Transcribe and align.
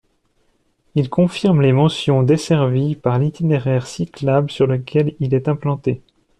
Il 0.95 1.11
confirme 1.11 1.61
les 1.61 1.73
mentions 1.73 2.23
desservies 2.23 2.95
par 2.95 3.19
l'itinéraire 3.19 3.85
cyclable 3.85 4.49
sur 4.49 4.65
lequel 4.65 5.13
il 5.19 5.35
est 5.35 5.47
implanté. 5.47 6.01